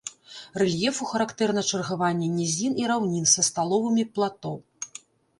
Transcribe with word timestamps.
Рэльефу 0.61 1.07
характэрна 1.09 1.61
чаргаванне 1.71 2.29
нізін 2.37 2.77
і 2.81 2.87
раўнін 2.93 3.27
са 3.33 3.41
сталовымі 3.49 4.07
плато. 4.17 4.55